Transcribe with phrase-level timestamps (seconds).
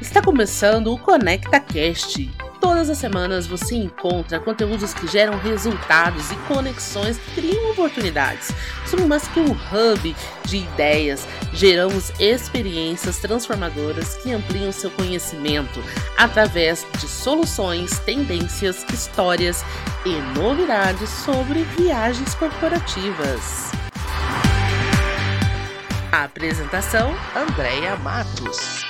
[0.00, 2.30] Está começando o Conecta Cast.
[2.60, 8.50] Todas as semanas você encontra conteúdos que geram resultados e conexões que criam oportunidades.
[8.86, 15.82] Somos mais que um hub de ideias, geramos experiências transformadoras que ampliam seu conhecimento
[16.18, 19.64] através de soluções, tendências, histórias
[20.04, 23.79] e novidades sobre viagens corporativas.
[26.12, 28.84] A apresentação: Andréia Matos.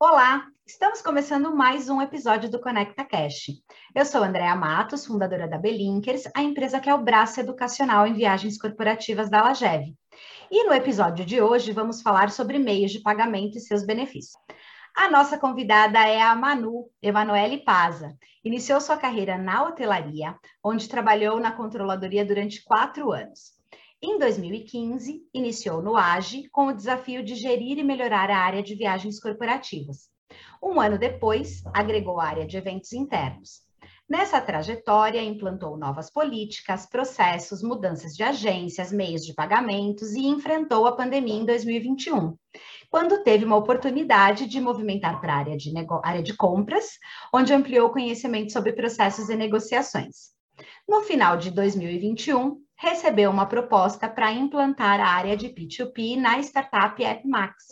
[0.00, 3.52] Olá, estamos começando mais um episódio do Conecta Cash.
[3.94, 8.14] Eu sou Andréa Matos, fundadora da Belinkers, a empresa que é o braço educacional em
[8.14, 9.84] viagens corporativas da Lagev.
[10.50, 14.34] E no episódio de hoje vamos falar sobre meios de pagamento e seus benefícios.
[14.96, 18.16] A nossa convidada é a Manu Emanuele Paza.
[18.44, 23.54] Iniciou sua carreira na hotelaria, onde trabalhou na controladoria durante quatro anos.
[24.00, 28.76] Em 2015, iniciou no AGE com o desafio de gerir e melhorar a área de
[28.76, 30.08] viagens corporativas.
[30.62, 33.64] Um ano depois, agregou a área de eventos internos.
[34.08, 40.94] Nessa trajetória, implantou novas políticas, processos, mudanças de agências, meios de pagamentos e enfrentou a
[40.94, 42.36] pandemia em 2021,
[42.94, 45.72] quando teve uma oportunidade de movimentar para a área de,
[46.04, 46.90] área de compras,
[47.34, 50.30] onde ampliou conhecimento sobre processos e negociações.
[50.88, 57.04] No final de 2021, recebeu uma proposta para implantar a área de P2P na startup
[57.04, 57.64] AppMax.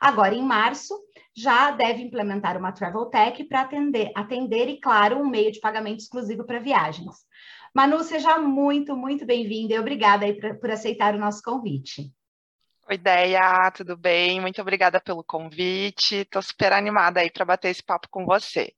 [0.00, 0.98] Agora, em março,
[1.36, 6.00] já deve implementar uma Travel Tech para atender, atender e, claro, um meio de pagamento
[6.00, 7.14] exclusivo para viagens.
[7.74, 10.24] Manu, seja muito, muito bem-vinda e obrigada
[10.58, 12.10] por aceitar o nosso convite.
[12.92, 14.38] Oi, Ideia, tudo bem?
[14.38, 16.16] Muito obrigada pelo convite.
[16.16, 18.74] Estou super animada aí para bater esse papo com você.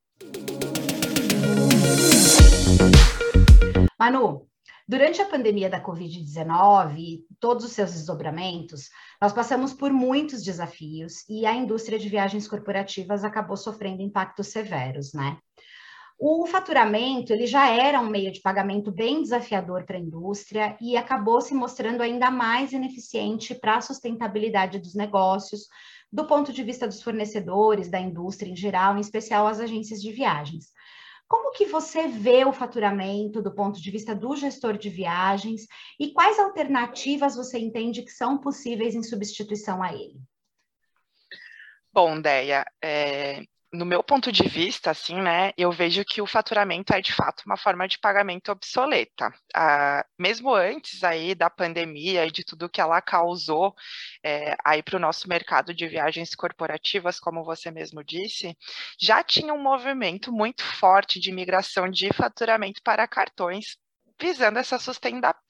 [3.99, 4.47] Manu,
[4.87, 8.91] Durante a pandemia da Covid-19 e todos os seus desdobramentos,
[9.21, 15.15] nós passamos por muitos desafios e a indústria de viagens corporativas acabou sofrendo impactos severos,
[15.15, 15.39] né?
[16.19, 20.97] O faturamento ele já era um meio de pagamento bem desafiador para a indústria e
[20.97, 25.67] acabou se mostrando ainda mais ineficiente para a sustentabilidade dos negócios,
[26.13, 30.13] do ponto de vista dos fornecedores, da indústria em geral, em especial as agências de
[30.13, 30.67] viagens.
[31.27, 35.67] Como que você vê o faturamento do ponto de vista do gestor de viagens
[35.99, 40.21] e quais alternativas você entende que são possíveis em substituição a ele?
[41.93, 43.43] Bom, Deia, é,
[43.75, 47.43] no meu ponto de vista, assim, né, eu vejo que o faturamento é de fato
[47.45, 49.35] uma forma de pagamento obsoleta.
[49.55, 53.75] Ah, mesmo antes aí da pandemia e de tudo que ela causou
[54.25, 58.57] é, aí para o nosso mercado de viagens corporativas, como você mesmo disse,
[59.01, 63.77] já tinha um movimento muito forte de migração de faturamento para cartões
[64.21, 64.79] visando essa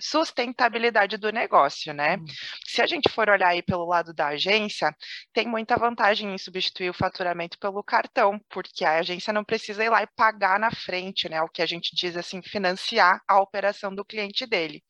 [0.00, 2.16] sustentabilidade do negócio, né?
[2.16, 2.24] Uhum.
[2.66, 4.94] Se a gente for olhar aí pelo lado da agência,
[5.32, 9.90] tem muita vantagem em substituir o faturamento pelo cartão, porque a agência não precisa ir
[9.90, 11.42] lá e pagar na frente, né?
[11.42, 14.82] O que a gente diz assim, financiar a operação do cliente dele.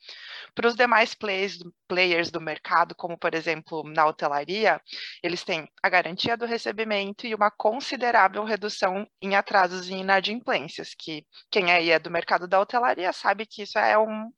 [0.55, 1.59] Para os demais players,
[1.89, 4.81] players do mercado, como por exemplo na hotelaria,
[5.23, 11.27] eles têm a garantia do recebimento e uma considerável redução em atrasos e inadimplências, que
[11.51, 14.31] quem aí é do mercado da hotelaria sabe que isso é um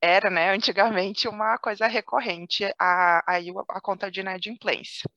[0.00, 3.38] era, né, antigamente uma coisa recorrente a, a,
[3.68, 5.08] a conta de inadimplência.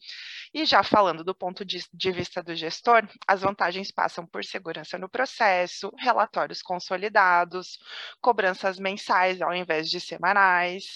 [0.56, 4.98] E já falando do ponto de, de, vista do gestor, as vantagens passam por segurança
[4.98, 7.78] no processo, relatórios consolidados,
[8.22, 10.96] cobranças mensais ao invés de semanais.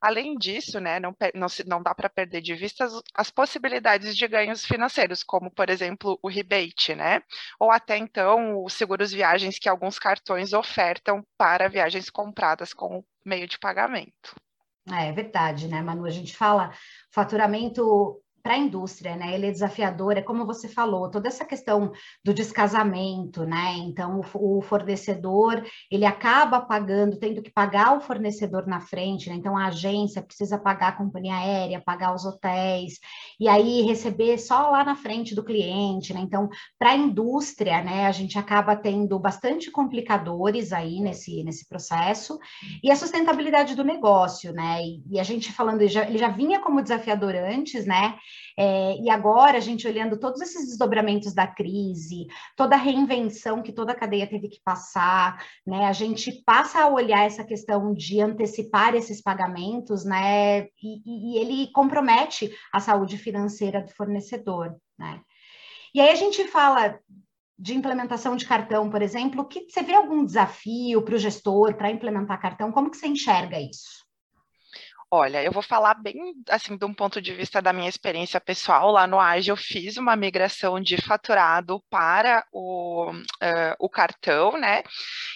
[0.00, 4.28] Além disso, né, não, não, não dá para perder de vista as, as, possibilidades de
[4.28, 7.20] ganhos financeiros, como, por exemplo, o rebate, né?
[7.58, 13.48] Ou até então os seguros viagens que alguns cartões ofertam para viagens compradas com meio
[13.48, 14.36] de pagamento.
[14.88, 16.06] É verdade, né, Manu?
[16.06, 16.72] A gente fala
[17.10, 19.34] faturamento para a indústria, né?
[19.34, 21.92] Ele é desafiador, é como você falou, toda essa questão
[22.24, 23.74] do descasamento, né?
[23.78, 29.36] Então, o, fornecedor, ele acaba pagando, tendo que pagar o fornecedor na frente, né?
[29.36, 32.98] Então, a agência precisa pagar a companhia aérea, pagar os hotéis,
[33.38, 36.20] e aí receber só lá na frente do cliente, né?
[36.20, 36.48] Então,
[36.78, 42.38] para a indústria, né, a gente acaba tendo bastante complicadores aí nesse, nesse processo,
[42.82, 44.82] e a sustentabilidade do negócio, né?
[44.82, 48.16] E, e a gente falando, ele já, ele já vinha como desafiador antes, né?
[48.58, 53.72] É, e agora, a gente olhando todos esses desdobramentos da crise, toda a reinvenção que
[53.72, 55.86] toda a cadeia teve que passar, né?
[55.86, 60.62] A gente passa a olhar essa questão de antecipar esses pagamentos, né?
[60.82, 65.20] E, e ele compromete a saúde financeira do fornecedor, né?
[65.94, 66.98] E aí a gente fala
[67.58, 71.90] de implementação de cartão, por exemplo, que você vê algum desafio para o gestor para
[71.90, 72.72] implementar cartão?
[72.72, 74.08] Como que você enxerga isso?
[75.12, 76.14] Olha, eu vou falar bem
[76.48, 78.92] assim de um ponto de vista da minha experiência pessoal.
[78.92, 84.84] Lá no Age eu fiz uma migração de faturado para o, uh, o cartão, né?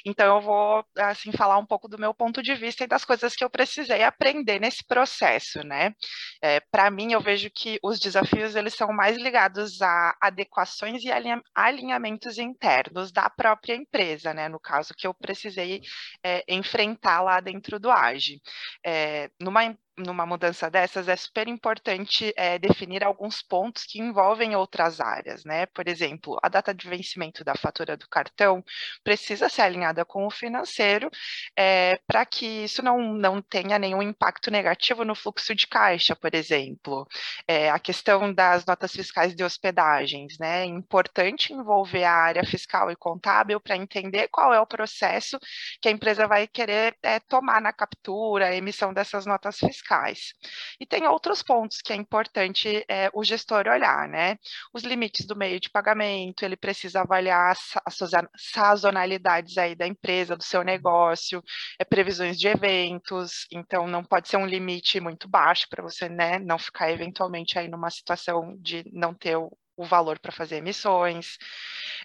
[0.07, 3.35] Então eu vou assim falar um pouco do meu ponto de vista e das coisas
[3.35, 5.93] que eu precisei aprender nesse processo, né?
[6.41, 11.11] É, para mim eu vejo que os desafios eles são mais ligados a adequações e
[11.53, 14.49] alinhamentos internos da própria empresa, né?
[14.49, 15.81] No caso que eu precisei
[16.23, 18.41] é, enfrentar lá dentro do Age.
[18.87, 19.79] É, numa time.
[19.97, 25.67] Numa mudança dessas, é super importante é, definir alguns pontos que envolvem outras áreas, né?
[25.67, 28.65] Por exemplo, a data de vencimento da fatura do cartão
[29.05, 31.09] precisa ser alinhada com o financeiro
[31.57, 36.35] é, para que isso não, não tenha nenhum impacto negativo no fluxo de caixa, por
[36.35, 37.07] exemplo.
[37.47, 40.63] É, a questão das notas fiscais de hospedagens, né?
[40.63, 45.39] É importante envolver a área fiscal e contábil para entender qual é o processo
[45.81, 46.97] que a empresa vai querer
[47.29, 50.33] tomar na captura, emissão dessas notas fiscais fiscais.
[50.81, 54.39] E tem outros pontos que é importante é, o gestor olhar, né?
[54.73, 57.55] Os limites do meio de pagamento, ele precisa avaliar
[57.85, 57.99] as
[58.37, 61.43] sazonalidades aí da empresa, do seu negócio,
[61.79, 66.39] é, previsões de eventos, então não pode ser um limite muito baixo para você, né,
[66.39, 71.37] não ficar eventualmente aí numa situação de não ter o, o valor para fazer emissões.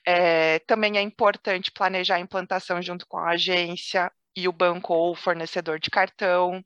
[0.06, 5.16] É, também é importante planejar a implantação junto com a agência e o banco ou
[5.16, 6.64] fornecedor de cartão.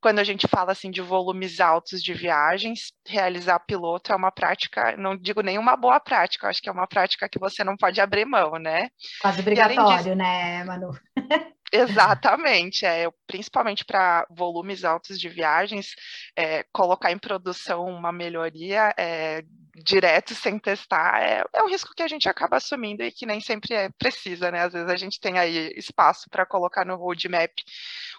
[0.00, 4.96] Quando a gente fala assim de volumes altos de viagens, realizar piloto é uma prática,
[4.96, 8.00] não digo nem uma boa prática, acho que é uma prática que você não pode
[8.00, 8.88] abrir mão, né?
[9.20, 10.90] Quase obrigatório, disso, né, Manu?
[11.72, 15.94] Exatamente, é, principalmente para volumes altos de viagens,
[16.36, 19.44] é, colocar em produção uma melhoria é,
[19.82, 23.40] direto sem testar é, é um risco que a gente acaba assumindo e que nem
[23.40, 24.62] sempre é precisa, né?
[24.62, 27.52] Às vezes a gente tem aí espaço para colocar no roadmap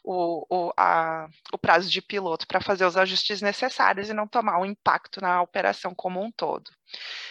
[0.04, 4.60] o, o, a, o prazo de piloto para fazer os ajustes necessários e não tomar
[4.60, 6.70] um impacto na operação como um todo.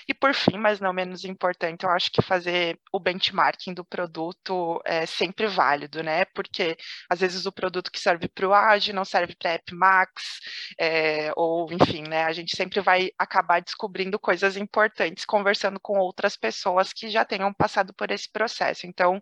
[0.09, 4.81] E por fim, mas não menos importante, eu acho que fazer o benchmarking do produto
[4.85, 6.25] é sempre válido, né?
[6.35, 6.77] Porque
[7.09, 10.41] às vezes o produto que serve para o AGE não serve para a App Max,
[10.79, 12.25] é, ou enfim, né?
[12.25, 17.53] A gente sempre vai acabar descobrindo coisas importantes conversando com outras pessoas que já tenham
[17.53, 18.87] passado por esse processo.
[18.87, 19.21] Então,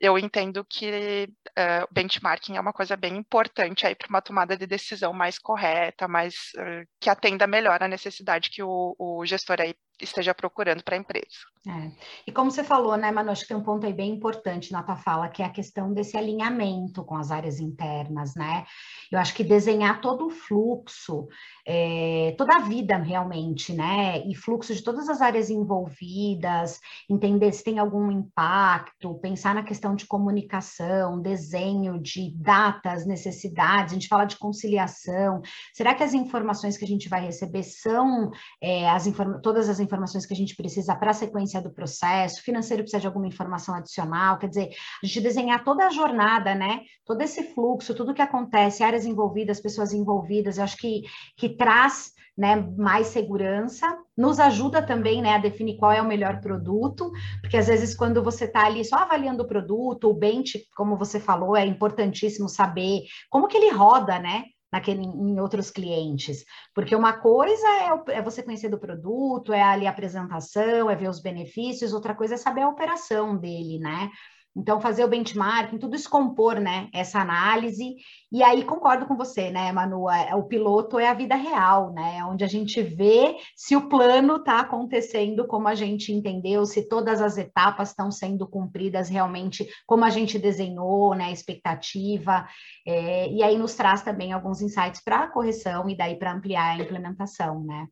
[0.00, 4.66] eu entendo que uh, benchmarking é uma coisa bem importante aí para uma tomada de
[4.66, 9.60] decisão mais correta, mais uh, que atenda melhor a necessidade que o, o gestor
[10.00, 11.46] esteja procurando para a empresa.
[11.68, 11.90] É.
[12.26, 14.84] E como você falou, né, Manu, acho que tem um ponto aí bem importante na
[14.84, 18.64] tua fala, que é a questão desse alinhamento com as áreas internas, né?
[19.10, 21.26] Eu acho que desenhar todo o fluxo,
[21.66, 24.24] é, toda a vida realmente, né?
[24.26, 26.78] E fluxo de todas as áreas envolvidas,
[27.10, 33.94] entender se tem algum impacto, pensar na questão de comunicação, desenho de datas, necessidades, a
[33.94, 35.42] gente fala de conciliação.
[35.74, 38.30] Será que as informações que a gente vai receber são
[38.62, 39.06] é, as
[39.42, 43.06] todas as informações que a gente precisa para a sequência do processo, financeiro precisa de
[43.06, 44.70] alguma informação adicional, quer dizer,
[45.02, 46.80] a gente desenhar toda a jornada, né?
[47.04, 51.02] Todo esse fluxo, tudo que acontece, áreas envolvidas, pessoas envolvidas, eu acho que,
[51.36, 56.40] que traz né, mais segurança, nos ajuda também né, a definir qual é o melhor
[56.40, 57.10] produto,
[57.40, 61.18] porque às vezes quando você está ali só avaliando o produto, o bench, como você
[61.18, 64.44] falou, é importantíssimo saber como que ele roda, né?
[64.72, 66.44] Naquele, em outros clientes.
[66.74, 67.66] Porque uma coisa
[68.08, 72.14] é, é, você conhecer do produto, é ali a apresentação, é ver os benefícios, outra
[72.14, 74.10] coisa é saber a operação dele, né?
[74.56, 77.94] Então, fazer o benchmarking, tudo isso compor, né, essa análise.
[78.32, 80.10] E aí, concordo com você, né, Manu?
[80.10, 82.24] É, o piloto é a vida real, né?
[82.24, 87.20] Onde a gente vê se o plano está acontecendo como a gente entendeu, se todas
[87.20, 92.48] as etapas estão sendo cumpridas realmente como a gente desenhou, né, a expectativa.
[92.86, 96.82] É, e aí nos traz também alguns insights para correção e daí para ampliar a
[96.82, 97.86] implementação, né?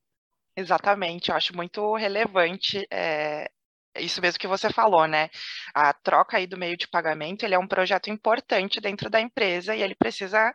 [0.57, 3.51] Exatamente, eu acho muito relevante é,
[3.99, 5.29] isso mesmo que você falou, né?
[5.75, 9.75] A troca aí do meio de pagamento, ele é um projeto importante dentro da empresa
[9.75, 10.53] e ele precisa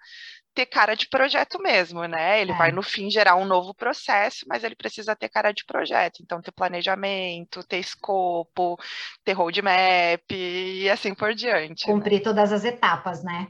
[0.53, 2.41] ter cara de projeto mesmo, né?
[2.41, 2.55] Ele é.
[2.55, 6.21] vai no fim gerar um novo processo, mas ele precisa ter cara de projeto.
[6.21, 8.77] Então, ter planejamento, ter escopo,
[9.23, 11.87] ter roadmap e assim por diante.
[11.87, 11.93] Né?
[11.93, 12.23] Cumprir né?
[12.23, 13.47] todas as etapas, né?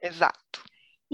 [0.00, 0.62] Exato.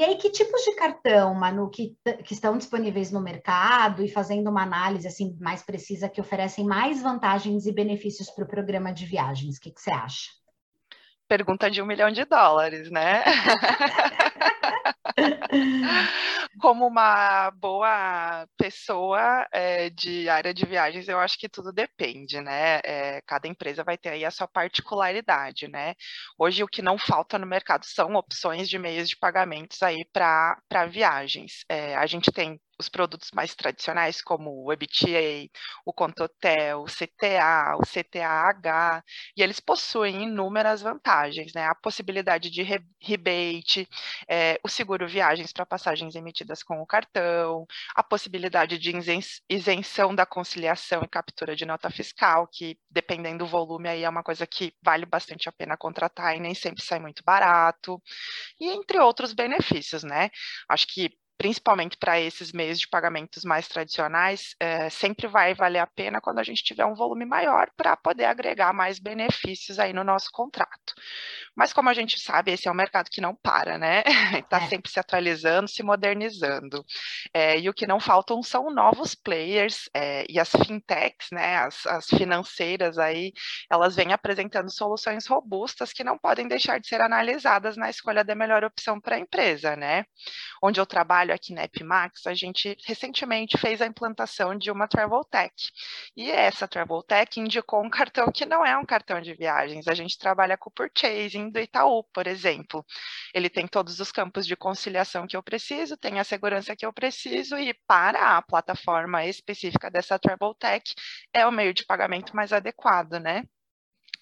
[0.00, 4.48] E aí, que tipos de cartão, Manu, que, que estão disponíveis no mercado e fazendo
[4.48, 9.04] uma análise assim mais precisa que oferecem mais vantagens e benefícios para o programa de
[9.04, 9.58] viagens?
[9.58, 10.30] O que, que você acha?
[11.28, 13.22] Pergunta de um milhão de dólares, né?
[16.58, 22.80] como uma boa pessoa é, de área de viagens, eu acho que tudo depende, né?
[22.84, 25.94] É, cada empresa vai ter aí a sua particularidade, né?
[26.38, 30.86] Hoje o que não falta no mercado são opções de meios de pagamentos aí para
[30.90, 31.64] viagens.
[31.68, 35.50] É, a gente tem os produtos mais tradicionais, como o EBTA,
[35.84, 39.02] o Contotel, o CTA, o CTAH,
[39.36, 41.66] e eles possuem inúmeras vantagens, né?
[41.66, 43.88] A possibilidade de rebate,
[44.28, 48.92] é, o seguro viagens para passagens emitidas com o cartão, a possibilidade de
[49.48, 54.22] isenção da conciliação e captura de nota fiscal, que dependendo do volume aí é uma
[54.22, 58.00] coisa que vale bastante a pena contratar e nem sempre sai muito barato,
[58.60, 60.30] e entre outros benefícios, né?
[60.68, 61.10] Acho que
[61.40, 66.38] principalmente para esses meios de pagamentos mais tradicionais, é, sempre vai valer a pena quando
[66.38, 70.92] a gente tiver um volume maior para poder agregar mais benefícios aí no nosso contrato.
[71.56, 74.02] Mas como a gente sabe, esse é um mercado que não para, né?
[74.36, 74.68] Está é.
[74.68, 76.84] sempre se atualizando, se modernizando.
[77.32, 81.56] É, e o que não faltam são novos players é, e as fintechs, né?
[81.56, 83.32] As, as financeiras aí,
[83.70, 88.34] elas vêm apresentando soluções robustas que não podem deixar de ser analisadas na escolha da
[88.34, 90.04] melhor opção para a empresa, né?
[90.62, 94.88] Onde eu trabalho trabalho aqui na Epimax, a gente recentemente fez a implantação de uma
[94.88, 95.54] Travel Tech.
[96.16, 99.86] E essa Travel Tech indicou um cartão que não é um cartão de viagens.
[99.86, 102.84] A gente trabalha com o purchasing do Itaú, por exemplo.
[103.32, 106.92] Ele tem todos os campos de conciliação que eu preciso, tem a segurança que eu
[106.92, 110.94] preciso, e para a plataforma específica dessa Travel Tech,
[111.32, 113.44] é o meio de pagamento mais adequado, né?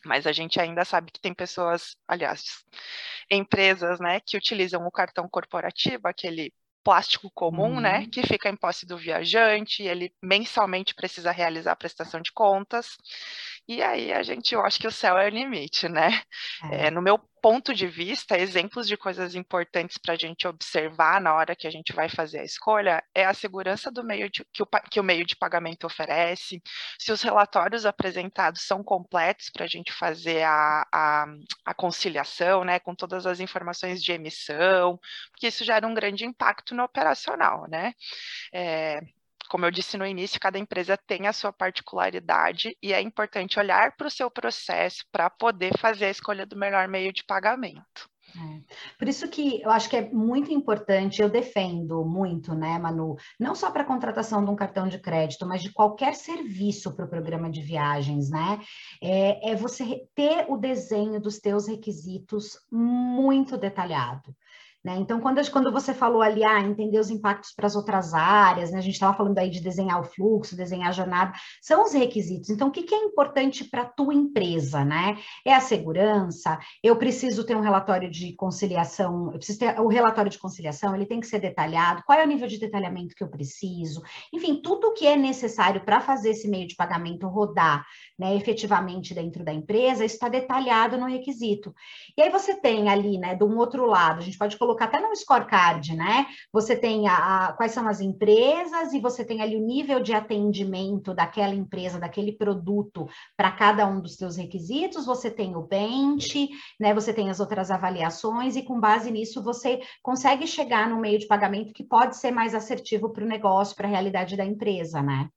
[0.04, 2.64] Mas a gente ainda sabe que tem pessoas, aliás,
[3.30, 8.00] empresas, né, que utilizam o cartão corporativo, aquele plástico comum, né, uhum.
[8.00, 12.97] né, que fica em posse do viajante, ele mensalmente precisa realizar a prestação de contas,
[13.68, 16.22] e aí a gente, eu acho que o céu é o limite, né?
[16.72, 16.87] É.
[16.87, 21.34] É, no meu ponto de vista, exemplos de coisas importantes para a gente observar na
[21.34, 24.62] hora que a gente vai fazer a escolha é a segurança do meio de, que,
[24.62, 26.62] o, que o meio de pagamento oferece,
[26.98, 31.26] se os relatórios apresentados são completos para a gente fazer a, a,
[31.66, 34.98] a, conciliação, né, com todas as informações de emissão,
[35.30, 37.92] porque isso gera um grande impacto no operacional, né?
[38.52, 39.00] É,
[39.48, 43.96] como eu disse no início, cada empresa tem a sua particularidade e é importante olhar
[43.96, 48.08] para o seu processo para poder fazer a escolha do melhor meio de pagamento.
[48.36, 48.60] É.
[48.98, 53.54] Por isso que eu acho que é muito importante, eu defendo muito, né, Manu, não
[53.54, 57.08] só para a contratação de um cartão de crédito, mas de qualquer serviço para o
[57.08, 58.60] programa de viagens, né?
[59.02, 64.34] É, é você ter o desenho dos teus requisitos muito detalhado.
[64.85, 64.97] Né?
[64.99, 68.78] Então, quando, quando você falou ali, ah, entender os impactos para as outras áreas, né?
[68.78, 72.49] a gente estava falando aí de desenhar o fluxo, desenhar a jornada, são os requisitos.
[72.49, 74.85] Então, o que, que é importante para a tua empresa?
[74.85, 75.18] Né?
[75.44, 80.30] É a segurança, eu preciso ter um relatório de conciliação, eu preciso ter o relatório
[80.30, 83.28] de conciliação, ele tem que ser detalhado, qual é o nível de detalhamento que eu
[83.28, 84.00] preciso,
[84.32, 87.85] enfim, tudo o que é necessário para fazer esse meio de pagamento rodar
[88.18, 91.75] né, efetivamente dentro da empresa, está detalhado no requisito.
[92.16, 95.00] E aí você tem ali, né, de um outro lado, a gente pode colocar até
[95.00, 96.26] no scorecard, né?
[96.52, 100.12] Você tem a, a, quais são as empresas e você tem ali o nível de
[100.12, 103.06] atendimento daquela empresa, daquele produto
[103.37, 106.48] para cada um dos seus requisitos, você tem o bench,
[106.80, 106.94] né?
[106.94, 111.26] Você tem as outras avaliações e com base nisso você consegue chegar no meio de
[111.26, 115.28] pagamento que pode ser mais assertivo para o negócio, para a realidade da empresa, né?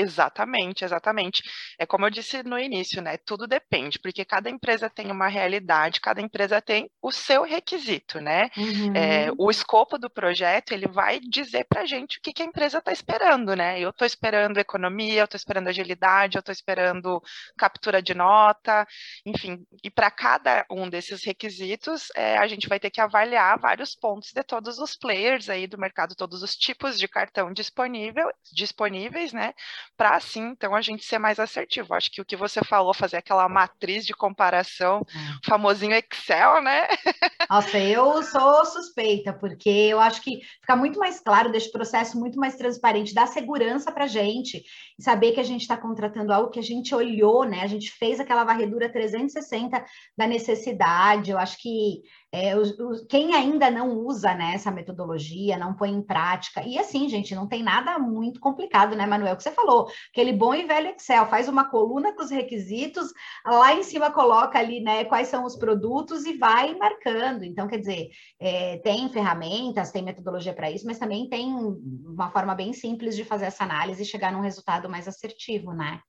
[0.00, 1.42] Exatamente, exatamente.
[1.76, 3.16] É como eu disse no início, né?
[3.16, 8.48] Tudo depende, porque cada empresa tem uma realidade, cada empresa tem o seu requisito, né?
[8.56, 8.94] Uhum.
[8.94, 12.46] É, o escopo do projeto ele vai dizer para a gente o que, que a
[12.46, 13.80] empresa está esperando, né?
[13.80, 17.20] Eu estou esperando economia, eu estou esperando agilidade, eu estou esperando
[17.56, 18.86] captura de nota,
[19.26, 19.66] enfim.
[19.82, 24.30] E para cada um desses requisitos, é, a gente vai ter que avaliar vários pontos
[24.32, 29.52] de todos os players aí do mercado, todos os tipos de cartão disponível, disponíveis, né?
[29.96, 31.94] Para assim, então, a gente ser mais assertivo.
[31.94, 35.48] Acho que o que você falou, fazer aquela matriz de comparação, é.
[35.48, 36.86] famosinho Excel, né?
[37.50, 42.18] Nossa, eu sou suspeita, porque eu acho que fica muito mais claro, deixa o processo
[42.18, 44.62] muito mais transparente, dá segurança para a gente,
[45.00, 47.62] saber que a gente está contratando algo que a gente olhou, né?
[47.62, 49.84] A gente fez aquela varredura 360
[50.16, 51.30] da necessidade.
[51.30, 55.90] Eu acho que é, os, os, quem ainda não usa né, essa metodologia, não põe
[55.90, 59.36] em prática, e assim, gente, não tem nada muito complicado, né, Manuel?
[59.36, 63.12] Que você falou, aquele bom e velho Excel, faz uma coluna com os requisitos,
[63.46, 67.44] lá em cima coloca ali, né, quais são os produtos e vai marcando.
[67.44, 68.08] Então, quer dizer,
[68.38, 73.24] é, tem ferramentas, tem metodologia para isso, mas também tem uma forma bem simples de
[73.24, 76.00] fazer essa análise e chegar num resultado mais assertivo, né?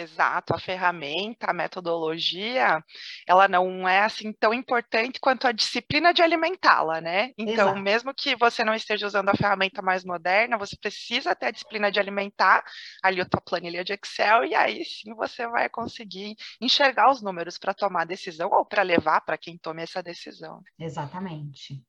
[0.00, 2.82] Exato, a ferramenta, a metodologia,
[3.26, 7.32] ela não é assim tão importante quanto a disciplina de alimentá-la, né?
[7.36, 7.80] Então, Exato.
[7.80, 11.92] mesmo que você não esteja usando a ferramenta mais moderna, você precisa ter a disciplina
[11.92, 12.64] de alimentar
[13.02, 17.58] ali a tua planilha de Excel e aí sim você vai conseguir enxergar os números
[17.58, 20.62] para tomar decisão ou para levar para quem tome essa decisão.
[20.78, 21.84] Exatamente.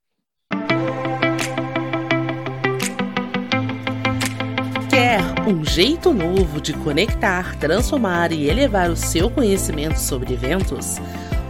[5.46, 10.98] Um jeito novo de conectar, transformar e elevar o seu conhecimento sobre eventos?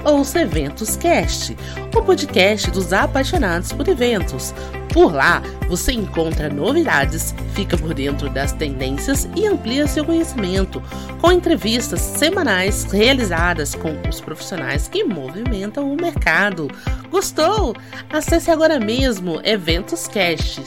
[0.05, 1.57] Ouça Eventos Cast,
[1.95, 4.53] o podcast dos apaixonados por eventos.
[4.93, 10.83] Por lá, você encontra novidades, fica por dentro das tendências e amplia seu conhecimento,
[11.21, 16.69] com entrevistas semanais realizadas com os profissionais que movimentam o mercado.
[17.09, 17.75] Gostou?
[18.13, 20.65] Acesse agora mesmo Eventos Cast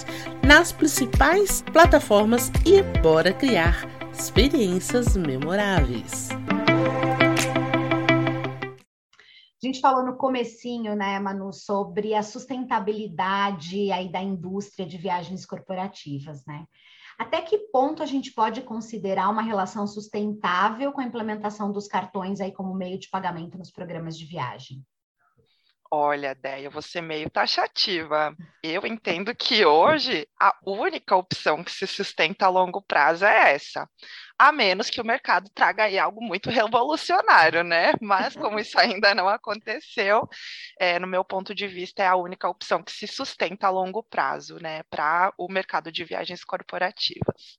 [0.48, 3.86] nas principais plataformas e bora criar
[4.18, 6.30] experiências memoráveis.
[9.66, 15.44] A gente falou no comecinho, né, Manu, sobre a sustentabilidade aí da indústria de viagens
[15.44, 16.68] corporativas, né?
[17.18, 22.40] Até que ponto a gente pode considerar uma relação sustentável com a implementação dos cartões
[22.40, 24.86] aí como meio de pagamento nos programas de viagem?
[25.98, 28.36] Olha, Déia, você meio taxativa.
[28.62, 33.90] Eu entendo que hoje a única opção que se sustenta a longo prazo é essa.
[34.38, 37.94] A menos que o mercado traga aí algo muito revolucionário, né?
[38.02, 40.28] Mas como isso ainda não aconteceu,
[40.78, 44.04] é, no meu ponto de vista, é a única opção que se sustenta a longo
[44.04, 44.84] prazo, né?
[44.90, 47.58] Para o mercado de viagens corporativas.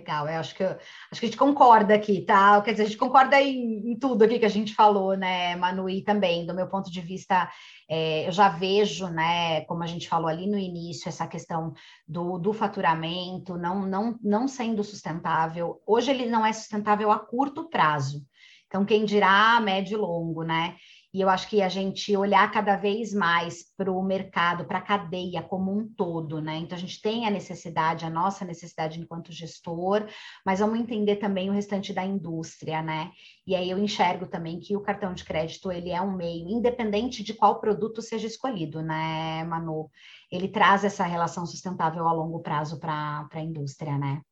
[0.00, 2.60] Legal, eu acho que, acho que a gente concorda aqui, tá?
[2.62, 5.90] Quer dizer, a gente concorda em, em tudo aqui que a gente falou, né, Manu?
[5.90, 7.50] E também, do meu ponto de vista,
[7.88, 11.74] é, eu já vejo, né, como a gente falou ali no início, essa questão
[12.08, 15.82] do, do faturamento não, não, não sendo sustentável.
[15.86, 18.24] Hoje ele não é sustentável a curto prazo.
[18.66, 20.76] Então, quem dirá médio e longo, né?
[21.12, 24.82] E eu acho que a gente olhar cada vez mais para o mercado, para a
[24.82, 26.56] cadeia como um todo, né?
[26.58, 30.06] Então a gente tem a necessidade, a nossa necessidade enquanto gestor,
[30.46, 33.10] mas vamos entender também o restante da indústria, né?
[33.44, 37.24] E aí eu enxergo também que o cartão de crédito ele é um meio, independente
[37.24, 39.90] de qual produto seja escolhido, né, Manu?
[40.30, 44.22] Ele traz essa relação sustentável a longo prazo para a indústria, né?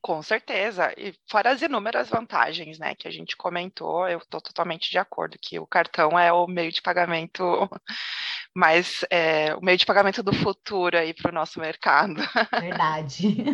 [0.00, 4.90] Com certeza, e fora as inúmeras vantagens, né, que a gente comentou, eu estou totalmente
[4.90, 7.42] de acordo que o cartão é o meio de pagamento
[8.54, 12.14] mais, é, o meio de pagamento do futuro aí para o nosso mercado.
[12.60, 13.44] Verdade.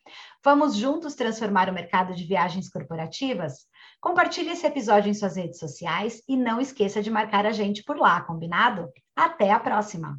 [0.42, 3.68] Vamos juntos transformar o mercado de viagens corporativas?
[4.00, 7.98] Compartilhe esse episódio em suas redes sociais e não esqueça de marcar a gente por
[7.98, 8.88] lá, combinado?
[9.14, 10.18] Até a próxima!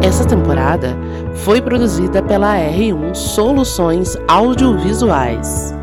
[0.00, 0.96] Essa temporada
[1.44, 5.77] foi produzida pela R1 Soluções Audiovisuais.